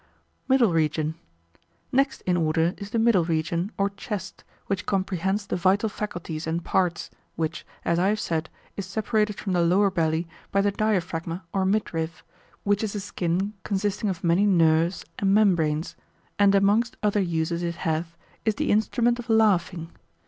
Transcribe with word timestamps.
Middle 0.47 0.73
Region.] 0.73 1.13
Next 1.91 2.21
in 2.21 2.35
order 2.35 2.73
is 2.79 2.89
the 2.89 2.97
middle 2.97 3.23
region, 3.23 3.71
or 3.77 3.91
chest, 3.91 4.43
which 4.65 4.87
comprehends 4.87 5.45
the 5.45 5.55
vital 5.57 5.89
faculties 5.89 6.47
and 6.47 6.65
parts; 6.65 7.11
which 7.35 7.67
(as 7.85 7.99
I 7.99 8.07
have 8.09 8.19
said) 8.19 8.49
is 8.75 8.87
separated 8.87 9.35
from 9.39 9.53
the 9.53 9.61
lower 9.61 9.91
belly 9.91 10.27
by 10.51 10.61
the 10.61 10.71
diaphragma 10.71 11.43
or 11.53 11.65
midriff, 11.65 12.23
which 12.63 12.81
is 12.83 12.95
a 12.95 12.99
skin 12.99 13.53
consisting 13.61 14.09
of 14.09 14.23
many 14.23 14.47
nerves, 14.47 15.05
membranes; 15.21 15.95
and 16.39 16.55
amongst 16.55 16.97
other 17.03 17.21
uses 17.21 17.61
it 17.61 17.75
hath, 17.75 18.17
is 18.43 18.55
the 18.55 18.71
instrument 18.71 19.19
of 19.19 19.29
laughing. 19.29 19.91